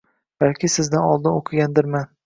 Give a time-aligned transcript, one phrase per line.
[0.45, 2.15] Balki sizdan oldin o‘qigandirman